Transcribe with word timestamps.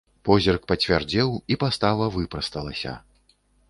Позірк 0.29 0.63
пацвярдзеў, 0.71 1.29
і 1.53 1.61
пастава 1.67 2.11
выпрасталася. 2.19 3.01